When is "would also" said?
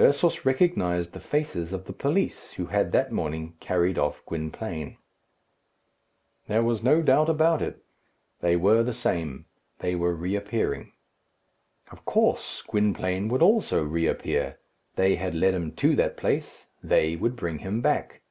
13.28-13.84